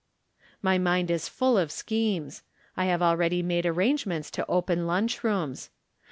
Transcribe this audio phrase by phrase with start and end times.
[0.63, 2.41] My mind is full of schemes.
[2.75, 5.69] I have already made arrangements to open lunch rooms.